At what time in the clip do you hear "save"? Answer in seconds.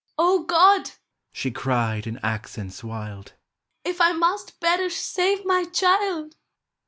4.95-5.45